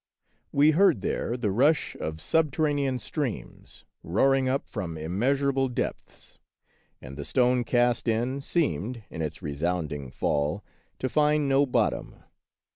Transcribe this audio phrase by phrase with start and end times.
[0.51, 6.39] We heard there the rush of subterranean streams roaring up from immeasur able depths,
[7.03, 10.65] and the stone cast in seemed, in its resounding fall,
[10.97, 12.15] to find no bottom.